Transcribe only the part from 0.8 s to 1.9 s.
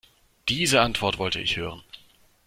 Antwort wollte ich hören.